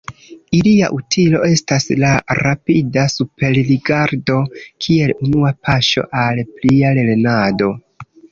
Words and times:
Ilia 0.59 0.87
utilo 0.99 1.41
estas 1.55 1.83
la 2.03 2.13
rapida 2.39 3.03
superrigardo, 3.15 4.39
kiel 4.85 5.13
unua 5.27 5.53
paŝo 5.69 6.07
al 6.25 6.43
plia 6.57 6.95
lernado. 7.01 7.69